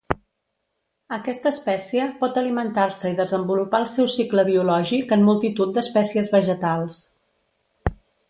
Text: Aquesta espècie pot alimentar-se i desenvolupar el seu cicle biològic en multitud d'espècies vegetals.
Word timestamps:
Aquesta 1.17 1.49
espècie 1.55 2.07
pot 2.21 2.39
alimentar-se 2.41 3.11
i 3.11 3.19
desenvolupar 3.19 3.83
el 3.83 3.87
seu 3.93 4.09
cicle 4.15 4.47
biològic 4.49 5.13
en 5.17 5.25
multitud 5.29 5.75
d'espècies 5.77 6.31
vegetals. 6.39 7.05